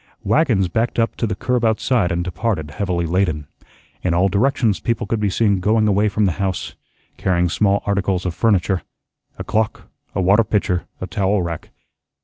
[0.23, 3.45] Wagons backed up to the curb outside and departed heavily laden.
[4.01, 6.73] In all directions people could be seen going away from the house,
[7.17, 8.81] carrying small articles of furniture
[9.37, 11.69] a clock, a water pitcher, a towel rack.